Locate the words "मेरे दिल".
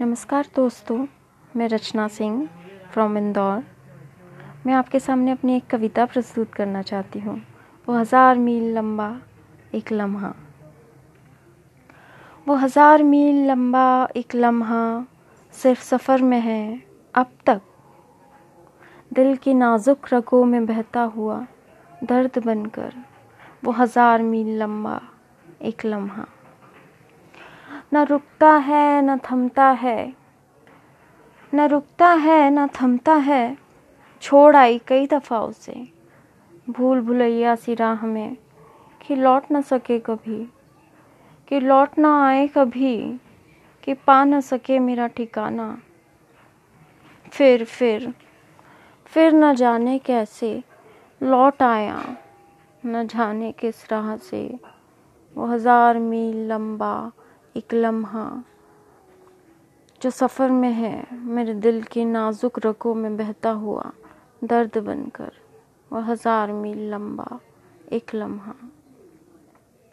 61.12-61.82